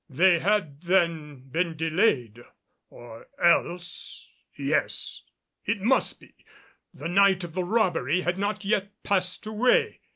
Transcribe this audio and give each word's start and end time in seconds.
They 0.09 0.39
had 0.39 0.81
then 0.81 1.47
been 1.49 1.77
delayed, 1.77 2.43
or 2.89 3.27
else 3.39 4.27
yes, 4.57 5.21
it 5.63 5.79
must 5.81 6.19
be 6.19 6.33
the 6.91 7.07
night 7.07 7.43
of 7.43 7.53
the 7.53 7.63
robbery 7.63 8.21
had 8.21 8.39
not 8.39 8.65
yet 8.65 8.91
passed 9.03 9.45
away. 9.45 9.99